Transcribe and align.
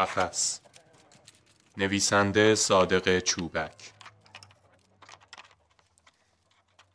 قفس 0.00 0.60
نویسنده 1.76 2.54
صادق 2.54 3.18
چوبک 3.18 3.92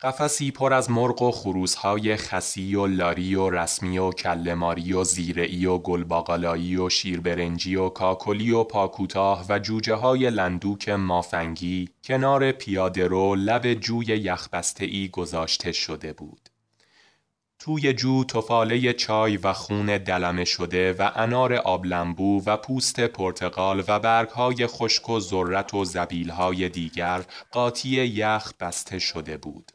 قفسی 0.02 0.50
پر 0.50 0.72
از 0.72 0.90
مرغ 0.90 1.22
و 1.22 1.30
خروسهای 1.30 2.16
خسی 2.16 2.74
و 2.74 2.86
لاری 2.86 3.34
و 3.34 3.50
رسمی 3.50 3.98
و 3.98 4.10
کلماری 4.10 4.92
و 4.92 5.04
زیرعی 5.04 5.66
و 5.66 5.78
گلباقالایی 5.78 6.76
و 6.76 6.88
شیربرنجی 6.88 7.76
و 7.76 7.88
کاکلی 7.88 8.50
و 8.50 8.64
پاکوتاه 8.64 9.46
و 9.48 9.58
جوجه 9.58 9.94
های 9.94 10.30
لندوک 10.30 10.88
مافنگی 10.88 11.88
کنار 12.04 12.52
پیاده 12.52 13.06
رو 13.06 13.34
لب 13.34 13.74
جوی 13.74 14.06
یخبسته 14.06 14.84
ای 14.84 15.08
گذاشته 15.08 15.72
شده 15.72 16.12
بود. 16.12 16.45
توی 17.66 17.92
جو 17.92 18.24
تفاله 18.24 18.92
چای 18.92 19.36
و 19.36 19.52
خون 19.52 19.98
دلمه 19.98 20.44
شده 20.44 20.92
و 20.92 21.10
انار 21.14 21.54
آبلمبو 21.54 22.42
و 22.46 22.56
پوست 22.56 23.00
پرتقال 23.00 23.84
و 23.88 23.98
برگهای 23.98 24.66
خشک 24.66 25.10
و 25.10 25.20
ذرت 25.20 25.74
و 25.74 25.84
زبیلهای 25.84 26.68
دیگر 26.68 27.24
قاطی 27.52 27.88
یخ 27.88 28.52
بسته 28.60 28.98
شده 28.98 29.36
بود. 29.36 29.72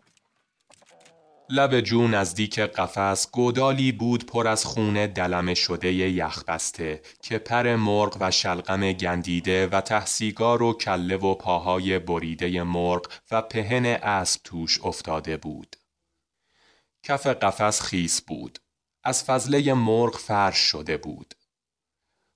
لب 1.50 1.80
جو 1.80 2.08
نزدیک 2.08 2.60
قفس 2.60 3.32
گودالی 3.32 3.92
بود 3.92 4.26
پر 4.26 4.48
از 4.48 4.66
خون 4.66 5.06
دلمه 5.06 5.54
شده 5.54 5.94
یخبسته 5.94 7.02
که 7.22 7.38
پر 7.38 7.76
مرغ 7.76 8.18
و 8.20 8.32
شلغم 8.32 8.92
گندیده 8.92 9.68
و 9.68 9.82
تحسیگار 9.82 10.64
و 10.64 10.74
کله 10.74 11.18
و 11.18 11.36
پاهای 11.36 12.00
بریده 12.00 12.64
مرغ 12.64 13.08
و 13.32 13.42
پهن 13.42 13.86
اسب 13.86 14.42
توش 14.44 14.80
افتاده 14.84 15.38
بود. 15.38 15.81
کف 17.04 17.28
قفس 17.28 17.82
خیس 17.82 18.22
بود. 18.22 18.60
از 19.04 19.24
فضله 19.24 19.74
مرغ 19.74 20.18
فرش 20.18 20.58
شده 20.58 20.98
بود. 20.98 21.34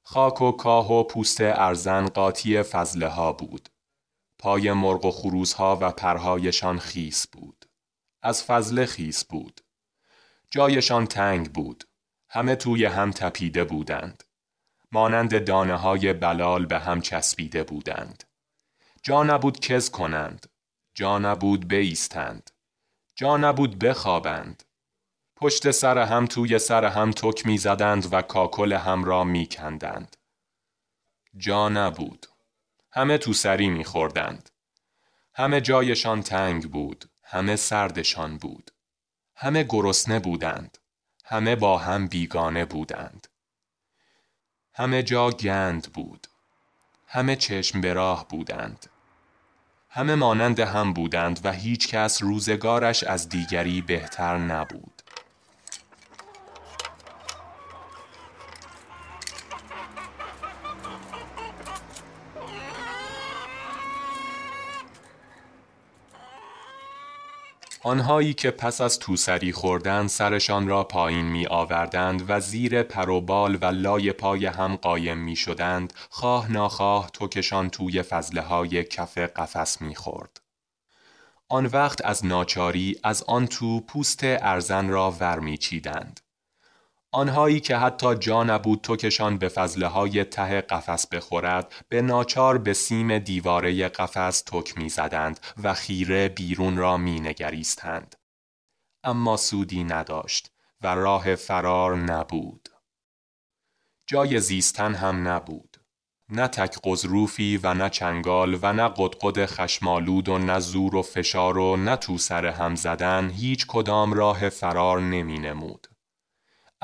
خاک 0.03 0.41
و 0.41 0.51
کاه 0.51 0.91
و 0.91 1.03
پوست 1.03 1.41
ارزن 1.41 2.05
قاطی 2.05 2.63
فضله 2.63 3.07
ها 3.07 3.33
بود. 3.33 3.69
پای 4.39 4.73
مرغ 4.73 5.05
و 5.05 5.11
خروس 5.11 5.53
ها 5.53 5.77
و 5.81 5.91
پرهایشان 5.91 6.79
خیس 6.79 7.27
بود. 7.27 7.65
از 8.21 8.43
فضله 8.43 8.85
خیس 8.85 9.25
بود. 9.25 9.61
جایشان 10.51 11.05
تنگ 11.05 11.53
بود. 11.53 11.83
همه 12.29 12.55
توی 12.55 12.85
هم 12.85 13.11
تپیده 13.11 13.63
بودند. 13.63 14.23
مانند 14.91 15.45
دانه 15.45 15.75
های 15.75 16.13
بلال 16.13 16.65
به 16.65 16.79
هم 16.79 17.01
چسبیده 17.01 17.63
بودند. 17.63 18.23
جا 19.03 19.23
نبود 19.23 19.59
کز 19.59 19.89
کنند. 19.89 20.47
جا 20.93 21.19
نبود 21.19 21.67
بیستند. 21.67 22.51
جا 23.15 23.37
نبود 23.37 23.79
بخوابند. 23.79 24.63
پشت 25.35 25.71
سر 25.71 25.97
هم 25.97 26.25
توی 26.25 26.59
سر 26.59 26.85
هم 26.85 27.11
تک 27.11 27.45
می 27.45 27.57
زدند 27.57 28.13
و 28.13 28.21
کاکل 28.21 28.73
هم 28.73 29.03
را 29.03 29.23
می 29.23 29.47
کندند. 29.47 30.17
جا 31.37 31.69
نبود. 31.69 32.25
همه 32.91 33.17
تو 33.17 33.33
سری 33.33 33.69
می 33.69 33.83
خوردند. 33.83 34.49
همه 35.33 35.61
جایشان 35.61 36.21
تنگ 36.21 36.71
بود. 36.71 37.05
همه 37.23 37.55
سردشان 37.55 38.37
بود. 38.37 38.71
همه 39.35 39.63
گرسنه 39.63 40.19
بودند. 40.19 40.77
همه 41.25 41.55
با 41.55 41.77
هم 41.77 42.07
بیگانه 42.07 42.65
بودند. 42.65 43.27
همه 44.73 45.03
جا 45.03 45.29
گند 45.29 45.93
بود. 45.93 46.27
همه 47.07 47.35
چشم 47.35 47.81
به 47.81 47.93
راه 47.93 48.27
بودند. 48.27 48.85
همه 49.95 50.15
مانند 50.15 50.59
هم 50.59 50.93
بودند 50.93 51.39
و 51.43 51.51
هیچ 51.51 51.87
کس 51.87 52.23
روزگارش 52.23 53.03
از 53.03 53.29
دیگری 53.29 53.81
بهتر 53.81 54.37
نبود. 54.37 54.94
آنهایی 67.85 68.33
که 68.33 68.51
پس 68.51 68.81
از 68.81 68.99
توسری 68.99 69.51
خوردن 69.51 70.07
سرشان 70.07 70.67
را 70.67 70.83
پایین 70.83 71.25
می 71.25 71.47
آوردند 71.47 72.25
و 72.27 72.39
زیر 72.39 72.83
پروبال 72.83 73.57
و 73.61 73.65
لای 73.65 74.11
پای 74.11 74.45
هم 74.45 74.75
قایم 74.75 75.17
می 75.17 75.35
شدند 75.35 75.93
خواه 76.09 76.51
ناخواه 76.51 77.09
توکشان 77.13 77.69
توی 77.69 78.01
فضله 78.01 78.41
های 78.41 78.83
کف 78.83 79.17
قفس 79.17 79.81
می 79.81 79.95
خورد. 79.95 80.41
آن 81.49 81.65
وقت 81.65 82.05
از 82.05 82.25
ناچاری 82.25 82.99
از 83.03 83.23
آن 83.23 83.47
تو 83.47 83.79
پوست 83.79 84.19
ارزن 84.23 84.89
را 84.89 85.11
ور 85.11 85.39
می 85.39 85.57
چیدند. 85.57 86.19
آنهایی 87.15 87.59
که 87.59 87.77
حتی 87.77 88.15
جا 88.15 88.43
نبود 88.43 88.81
توکشان 88.81 89.37
به 89.37 89.49
فضله 89.49 89.87
های 89.87 90.23
ته 90.23 90.61
قفس 90.61 91.07
بخورد 91.07 91.73
به 91.89 92.01
ناچار 92.01 92.57
به 92.57 92.73
سیم 92.73 93.19
دیواره 93.19 93.87
قفس 93.87 94.41
تک 94.41 94.77
می 94.77 94.89
زدند 94.89 95.39
و 95.63 95.73
خیره 95.73 96.29
بیرون 96.29 96.77
را 96.77 96.97
می 96.97 97.19
نگریستند. 97.19 98.15
اما 99.03 99.37
سودی 99.37 99.83
نداشت 99.83 100.51
و 100.81 100.95
راه 100.95 101.35
فرار 101.35 101.97
نبود. 101.97 102.69
جای 104.07 104.39
زیستن 104.39 104.93
هم 104.93 105.27
نبود. 105.27 105.77
نه 106.29 106.47
تک 106.47 106.77
قضروفی 106.83 107.59
و 107.63 107.73
نه 107.73 107.89
چنگال 107.89 108.59
و 108.61 108.73
نه 108.73 108.93
قدقد 108.97 109.45
خشمالود 109.45 110.29
و 110.29 110.37
نه 110.37 110.59
زور 110.59 110.95
و 110.95 111.01
فشار 111.01 111.57
و 111.57 111.77
نه 111.77 111.95
تو 111.95 112.17
سر 112.17 112.45
هم 112.45 112.75
زدن 112.75 113.29
هیچ 113.29 113.65
کدام 113.67 114.13
راه 114.13 114.49
فرار 114.49 115.01
نمی 115.01 115.39
نمود. 115.39 115.94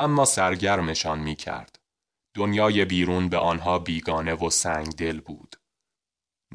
اما 0.01 0.25
سرگرمشان 0.25 1.19
می 1.19 1.35
کرد. 1.35 1.79
دنیای 2.33 2.85
بیرون 2.85 3.29
به 3.29 3.37
آنها 3.37 3.79
بیگانه 3.79 4.33
و 4.33 4.49
سنگ 4.49 4.95
دل 4.95 5.19
بود. 5.19 5.55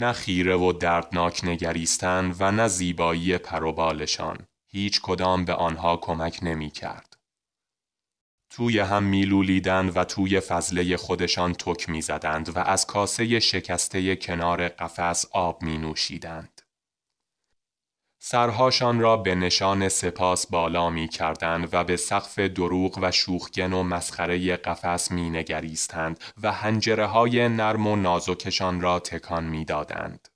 نه 0.01 0.13
خیره 0.13 0.57
و 0.57 0.73
دردناک 0.73 1.45
نگریستن 1.45 2.35
و 2.39 2.53
نه 2.53 2.69
زیبایی 2.69 3.39
پروبالشان 3.39 4.47
هیچ 4.71 5.01
کدام 5.01 5.45
به 5.45 5.55
آنها 5.55 5.97
کمک 5.97 6.39
نمی 6.43 6.71
کرد. 6.71 7.17
توی 8.51 8.79
هم 8.79 9.03
میلولیدند 9.03 9.97
و 9.97 10.05
توی 10.05 10.41
فضله 10.41 10.97
خودشان 10.97 11.53
تک 11.53 11.89
می 11.89 12.03
زدند 12.03 12.57
و 12.57 12.59
از 12.59 12.87
کاسه 12.87 13.41
شکسته 13.41 14.17
کنار 14.17 14.69
قفس 14.69 15.27
آب 15.33 15.63
می 15.63 15.79
نوشیدند. 15.79 16.56
سرهاشان 18.29 19.01
را 19.01 19.17
به 19.17 19.35
نشان 19.35 19.89
سپاس 19.89 20.47
بالا 20.47 20.91
می 20.91 21.09
کردند 21.09 21.69
و 21.73 21.85
به 21.85 21.97
سقف 21.97 22.39
دروغ 22.39 22.99
و 23.03 23.13
شوخگن 23.13 23.73
و 23.73 23.83
مسخره 23.83 24.57
قفس 24.57 25.11
می 25.11 25.31
نگریستند 25.31 26.21
و 26.43 26.53
هنجره 26.53 27.07
های 27.07 27.49
نرم 27.49 27.87
و 27.87 27.97
نازکشان 27.97 28.81
را 28.81 29.01
تکان 29.01 29.45
می 29.45 29.65
دادند. 29.65 30.29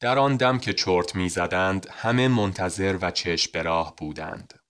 در 0.00 0.18
آن 0.18 0.36
دم 0.36 0.58
که 0.58 0.72
چرت 0.72 1.14
می 1.16 1.28
زدند 1.28 1.86
همه 1.90 2.28
منتظر 2.28 2.98
و 3.02 3.10
چشم 3.10 3.50
به 3.52 3.62
راه 3.62 3.96
بودند. 3.96 4.60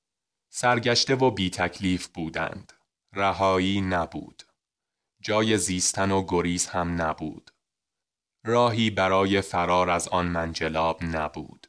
سرگشته 0.49 1.14
و 1.14 1.31
بی 1.31 1.50
تکلیف 1.50 2.06
بودند. 2.06 2.72
رهایی 3.14 3.81
نبود. 3.81 4.43
جای 5.22 5.58
زیستن 5.58 6.10
و 6.10 6.25
گریز 6.28 6.66
هم 6.66 7.02
نبود. 7.02 7.50
راهی 8.44 8.90
برای 8.90 9.40
فرار 9.40 9.90
از 9.90 10.08
آن 10.08 10.26
منجلاب 10.26 11.04
نبود. 11.04 11.66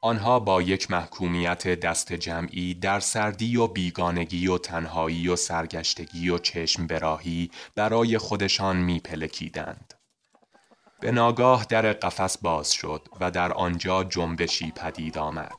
آنها 0.00 0.40
با 0.40 0.62
یک 0.62 0.90
محکومیت 0.90 1.68
دست 1.68 2.12
جمعی 2.12 2.74
در 2.74 3.00
سردی 3.00 3.56
و 3.56 3.66
بیگانگی 3.66 4.46
و 4.48 4.58
تنهایی 4.58 5.28
و 5.28 5.36
سرگشتگی 5.36 6.30
و 6.30 6.38
چشم 6.38 6.86
براهی 6.86 7.50
برای 7.76 8.18
خودشان 8.18 8.76
میپلکیدند. 8.76 9.94
به 11.00 11.12
ناگاه 11.12 11.66
در 11.68 11.92
قفس 11.92 12.38
باز 12.38 12.72
شد 12.72 13.08
و 13.20 13.30
در 13.30 13.52
آنجا 13.52 14.04
جنبشی 14.04 14.70
پدید 14.70 15.18
آمد. 15.18 15.52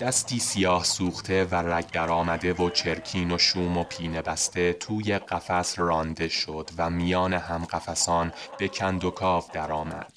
دستی 0.00 0.38
سیاه 0.38 0.84
سوخته 0.84 1.44
و 1.44 1.54
رگ 1.54 1.90
در 1.90 2.10
آمده 2.10 2.52
و 2.52 2.70
چرکین 2.70 3.32
و 3.32 3.38
شوم 3.38 3.76
و 3.76 3.84
پینه 3.84 4.22
بسته 4.22 4.72
توی 4.72 5.18
قفس 5.18 5.78
رانده 5.78 6.28
شد 6.28 6.70
و 6.78 6.90
میان 6.90 7.32
هم 7.32 7.64
قفسان 7.64 8.32
به 8.58 8.68
کند 8.68 9.04
و 9.04 9.10
کاف 9.10 9.50
درآمد. 9.50 10.12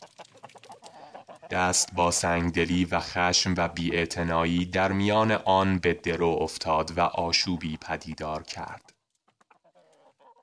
دست 1.50 1.94
با 1.94 2.12
سنگدلی 2.12 2.86
و 2.86 3.00
خشم 3.00 3.54
و 3.58 3.68
بیاعتنایی 3.68 4.66
در 4.66 4.92
میان 4.92 5.32
آن 5.32 5.80
به 5.80 5.94
درو 5.94 6.38
افتاد 6.42 6.98
و 6.98 7.02
آشوبی 7.02 7.78
پدیدار 7.78 8.44
کرد. 8.44 8.94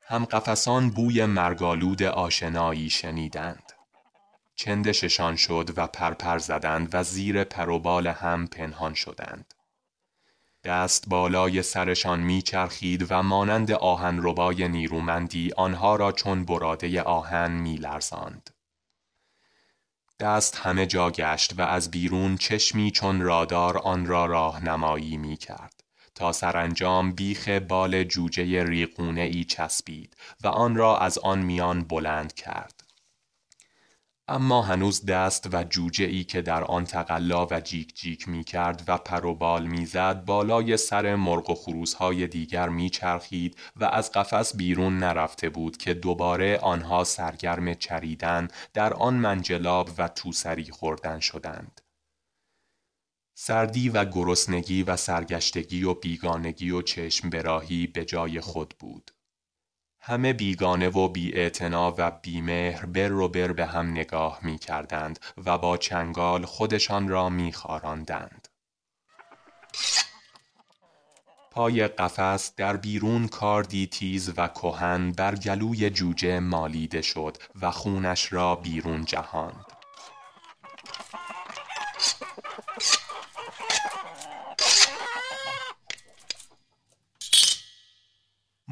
هم 0.09 0.25
قفسان 0.25 0.91
بوی 0.91 1.27
مرگالود 1.27 2.03
آشنایی 2.03 2.91
شنیدند. 2.91 3.73
چندششان 4.57 5.37
شد 5.37 5.71
و 5.77 5.87
پرپر 5.87 6.39
زدند 6.39 6.89
و 6.93 7.03
زیر 7.03 7.45
پروبال 7.45 8.07
هم 8.07 8.47
پنهان 8.47 8.95
شدند. 8.95 9.55
دست 10.65 11.09
بالای 11.09 11.63
سرشان 11.63 12.21
میچرخید 12.21 13.07
و 13.11 13.23
مانند 13.23 13.73
آهن 13.73 14.19
ربای 14.23 14.69
نیرومندی 14.69 15.53
آنها 15.57 15.97
را 15.97 16.13
چون 16.13 16.45
براده 16.45 17.03
آهن 17.03 17.53
میلرزاند. 17.53 18.51
دست 20.21 20.57
همه 20.57 20.87
جا 20.87 21.11
گشت 21.11 21.59
و 21.59 21.63
از 21.63 21.91
بیرون 21.91 22.37
چشمی 22.37 22.91
چون 22.91 23.21
رادار 23.21 23.79
آن 23.79 24.07
را 24.07 24.27
راهنمایی 24.27 25.17
می 25.17 25.37
کرد. 25.37 25.83
تا 26.15 26.33
سرانجام 26.33 27.13
بیخ 27.13 27.49
بال 27.49 28.05
جوجه 28.05 28.65
ریقونه 28.65 29.21
ای 29.21 29.45
چسبید 29.45 30.17
و 30.45 30.49
آن 30.49 30.77
را 30.77 30.99
از 30.99 31.19
آن 31.19 31.39
میان 31.39 31.85
بلند 31.85 32.35
کرد. 32.35 32.76
اما 34.29 34.63
هنوز 34.63 35.07
دست 35.07 35.55
و 35.55 35.65
جوجه 35.65 36.05
ای 36.05 36.25
که 36.25 36.43
در 36.43 36.65
آن 36.65 36.85
تقلا 36.85 37.47
و 37.47 37.61
جیک 37.61 37.95
جیک 37.95 38.29
می 38.29 38.45
کرد 38.45 38.83
و 38.89 38.99
پروبال 38.99 39.67
می 39.67 39.87
زد 39.87 40.25
بالای 40.25 40.77
سر 40.77 41.15
مرغ 41.15 41.51
و 41.51 41.55
خروس 41.55 41.95
های 41.95 42.27
دیگر 42.27 42.69
می 42.69 42.91
چرخید 42.91 43.57
و 43.77 43.85
از 43.85 44.13
قفس 44.13 44.57
بیرون 44.57 44.99
نرفته 44.99 45.49
بود 45.49 45.77
که 45.77 45.95
دوباره 45.95 46.59
آنها 46.59 47.05
سرگرم 47.05 47.75
چریدن 47.75 48.49
در 48.75 48.95
آن 48.95 49.15
منجلاب 49.15 49.91
و 49.99 50.09
توسری 50.09 50.71
خوردن 50.71 51.21
شدند. 51.21 51.81
سردی 53.39 53.89
و 53.89 54.05
گرسنگی 54.05 54.83
و 54.83 54.97
سرگشتگی 54.97 55.85
و 55.85 55.95
بیگانگی 55.95 56.71
و 56.71 56.83
چشم 56.83 57.31
براهی 57.31 57.87
به 57.87 58.05
جای 58.05 58.41
خود 58.41 58.75
بود. 58.79 59.16
همه 60.09 60.33
بیگانه 60.33 60.89
و 60.89 61.09
بی 61.09 61.51
و 61.99 62.11
بیمهر 62.11 62.87
بر 62.87 63.13
و 63.13 63.29
بر 63.29 63.53
به 63.53 63.67
هم 63.67 63.91
نگاه 63.91 64.39
می 64.43 64.59
کردند 64.59 65.19
و 65.45 65.59
با 65.59 65.77
چنگال 65.77 66.45
خودشان 66.45 67.09
را 67.09 67.29
می 67.29 67.53
خاراندند. 67.53 68.49
پای 71.51 71.89
قفس 71.89 72.55
در 72.57 72.77
بیرون 72.77 73.29
کاردی 73.29 73.87
تیز 73.87 74.33
و 74.37 74.49
کهن 74.49 75.13
بر 75.13 75.35
گلوی 75.35 75.91
جوجه 75.91 76.41
مالیده 76.41 77.03
شد 77.03 77.37
و 77.63 77.71
خونش 77.71 78.33
را 78.33 78.55
بیرون 78.55 79.05
جهاند. 79.05 79.66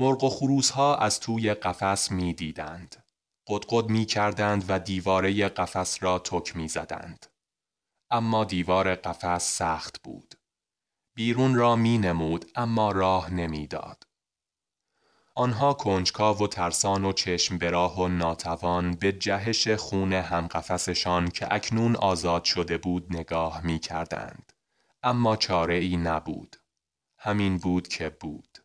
مرغ 0.04 0.24
و 0.24 0.30
خروس 0.30 0.70
ها 0.70 0.96
از 0.96 1.20
توی 1.20 1.54
قفس 1.54 2.10
می 2.10 2.34
دیدند. 2.34 3.04
قدقد 3.46 3.88
می 3.88 4.04
کردند 4.04 4.64
و 4.68 4.78
دیواره 4.78 5.48
قفس 5.48 6.02
را 6.02 6.18
تک 6.18 6.56
می 6.56 6.68
زدند. 6.68 7.26
اما 8.10 8.44
دیوار 8.44 8.94
قفس 8.94 9.56
سخت 9.56 10.02
بود. 10.02 10.34
بیرون 11.14 11.54
را 11.54 11.76
می 11.76 11.98
نمود 11.98 12.50
اما 12.54 12.92
راه 12.92 13.30
نمی‌داد. 13.30 14.02
آنها 15.34 15.74
کنجکاو 15.74 16.38
و 16.38 16.46
ترسان 16.46 17.04
و 17.04 17.12
چشم 17.12 17.58
براه 17.58 18.00
و 18.00 18.08
ناتوان 18.08 18.94
به 18.94 19.12
جهش 19.12 19.68
خون 19.68 20.12
همقفسشان 20.12 21.28
که 21.30 21.54
اکنون 21.54 21.96
آزاد 21.96 22.44
شده 22.44 22.78
بود 22.78 23.16
نگاه 23.16 23.66
می 23.66 23.78
کردند. 23.78 24.52
اما 25.02 25.36
چاره 25.36 25.74
ای 25.74 25.96
نبود. 25.96 26.56
همین 27.18 27.58
بود 27.58 27.88
که 27.88 28.08
بود. 28.08 28.63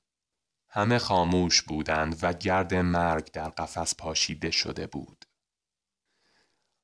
همه 0.69 0.99
خاموش 0.99 1.61
بودند 1.61 2.19
و 2.21 2.33
گرد 2.33 2.73
مرگ 2.73 3.31
در 3.31 3.49
قفس 3.49 3.95
پاشیده 3.95 4.51
شده 4.51 4.87
بود. 4.87 5.25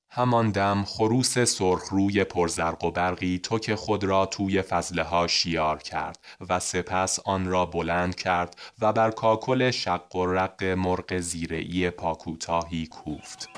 همان 0.10 0.52
دم 0.52 0.84
خروس 0.84 1.40
سرخ 1.40 1.90
روی 1.92 2.24
پرزرق 2.24 2.84
و 2.84 2.92
برقی 2.92 3.40
توک 3.40 3.76
خود 3.76 4.04
را 4.04 4.26
توی 4.26 4.62
فضله 4.62 5.04
ها 5.04 5.28
شیار 5.28 5.78
کرد 5.78 6.26
و 6.50 6.60
سپس 6.60 7.20
آن 7.26 7.46
را 7.46 7.66
بلند 7.66 8.16
کرد 8.16 8.56
و 8.80 8.94
بر 8.94 9.12
کاکل 9.12 9.72
شق 9.72 10.16
و 10.16 10.26
رق 10.26 10.64
مرغ 10.64 11.18
زیرئی 11.20 11.90
پاکوتاهی 11.90 12.88
کوفت. 12.88 13.50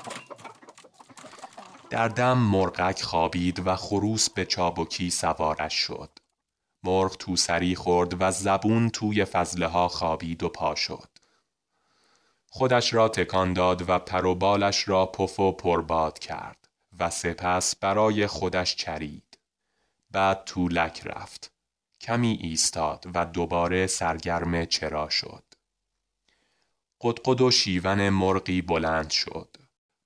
در 1.90 2.08
دم 2.08 2.38
مرغک 2.38 3.02
خوابید 3.02 3.66
و 3.66 3.76
خروس 3.76 4.30
به 4.30 4.44
چابکی 4.44 5.10
سوارش 5.10 5.74
شد. 5.74 6.17
مرغ 6.82 7.16
تو 7.16 7.36
سری 7.36 7.74
خورد 7.74 8.22
و 8.22 8.30
زبون 8.30 8.90
توی 8.90 9.24
فضله 9.24 9.66
ها 9.66 9.88
خوابید 9.88 10.42
و 10.42 10.48
پا 10.48 10.74
شد. 10.74 11.08
خودش 12.50 12.94
را 12.94 13.08
تکان 13.08 13.52
داد 13.52 13.88
و 13.88 13.98
پر 13.98 14.26
و 14.26 14.34
بالش 14.34 14.88
را 14.88 15.06
پف 15.06 15.40
و 15.40 15.52
پرباد 15.52 16.18
کرد 16.18 16.68
و 16.98 17.10
سپس 17.10 17.76
برای 17.76 18.26
خودش 18.26 18.76
چرید. 18.76 19.38
بعد 20.10 20.44
طولک 20.44 21.00
رفت. 21.04 21.52
کمی 22.00 22.38
ایستاد 22.40 23.04
و 23.14 23.26
دوباره 23.26 23.86
سرگرم 23.86 24.64
چرا 24.64 25.08
شد. 25.08 25.44
قدقد 27.00 27.40
و 27.40 27.50
شیون 27.50 28.08
مرغی 28.08 28.62
بلند 28.62 29.10
شد. 29.10 29.56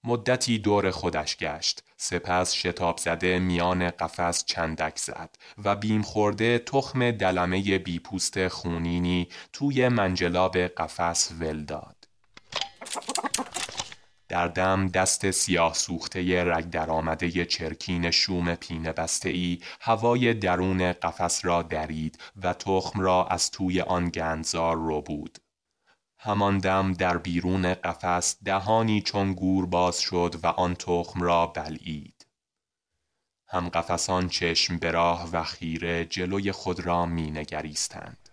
مدتی 0.05 0.59
دور 0.59 0.91
خودش 0.91 1.37
گشت 1.37 1.83
سپس 2.03 2.55
شتاب 2.55 2.99
زده 2.99 3.39
میان 3.39 3.91
قفس 3.91 4.45
چندک 4.45 4.99
زد 4.99 5.37
و 5.65 5.77
بیم 5.77 6.03
خورده 6.03 6.59
تخم 6.59 7.11
دلمه 7.11 7.79
بیپوست 7.79 8.49
خونینی 8.49 9.29
توی 9.53 9.89
منجلاب 9.89 10.59
قفس 10.59 11.33
ول 11.41 11.65
داد. 11.65 11.97
در 14.29 14.49
دم 14.49 14.89
دست 14.89 15.31
سیاه 15.31 15.75
سوخته 15.75 16.45
رگ 16.45 16.71
در 16.71 16.91
آمده 16.91 17.45
چرکین 17.45 18.11
شوم 18.11 18.55
پینه 18.55 18.93
بسته 18.93 19.29
ای 19.29 19.59
هوای 19.81 20.35
درون 20.35 20.93
قفس 20.93 21.45
را 21.45 21.63
درید 21.63 22.19
و 22.43 22.53
تخم 22.53 23.01
را 23.01 23.27
از 23.27 23.51
توی 23.51 23.81
آن 23.81 24.09
گندزار 24.09 24.77
رو 24.77 25.03
بود. 25.03 25.39
همان 26.24 26.58
دم 26.58 26.93
در 26.93 27.19
بیرون 27.19 27.74
قفس 27.74 28.36
دهانی 28.44 29.02
چون 29.02 29.34
گور 29.34 29.67
باز 29.67 30.00
شد 30.00 30.34
و 30.43 30.46
آن 30.46 30.74
تخم 30.74 31.22
را 31.22 31.46
بلعید. 31.46 32.26
هم 33.48 33.69
قفسان 33.69 34.29
چشم 34.29 34.79
براه 34.79 35.31
و 35.32 35.43
خیره 35.43 36.05
جلوی 36.05 36.52
خود 36.52 36.81
را 36.81 37.06
می 37.06 37.31
نگریستند. 37.31 38.29